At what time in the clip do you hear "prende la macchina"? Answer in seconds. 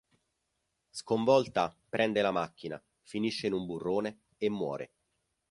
1.87-2.83